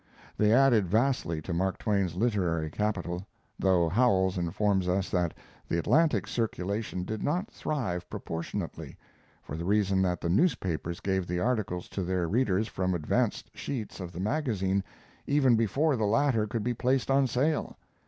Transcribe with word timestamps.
They 0.35 0.51
added 0.51 0.87
vastly 0.87 1.43
to 1.43 1.53
Mark 1.53 1.77
Twain's 1.77 2.15
literary 2.15 2.71
capital, 2.71 3.27
though 3.59 3.87
Howells 3.87 4.35
informs 4.35 4.87
us 4.87 5.11
that 5.11 5.35
the 5.69 5.77
Atlantic 5.77 6.25
circulation 6.25 7.03
did 7.03 7.21
not 7.21 7.51
thrive 7.51 8.09
proportionately, 8.09 8.97
for 9.43 9.55
the 9.55 9.63
reason 9.63 10.01
that 10.01 10.19
the 10.19 10.27
newspapers 10.27 11.01
gave 11.01 11.27
the 11.27 11.39
articles 11.39 11.87
to 11.89 12.01
their 12.03 12.27
readers 12.27 12.67
from 12.67 12.95
advanced 12.95 13.51
sheets 13.55 13.99
of 13.99 14.11
the 14.11 14.19
magazine, 14.19 14.83
even 15.27 15.55
before 15.55 15.95
the 15.95 16.05
latter 16.05 16.47
could 16.47 16.63
be 16.63 16.73
placed 16.73 17.11
on 17.11 17.27
sale. 17.27 17.77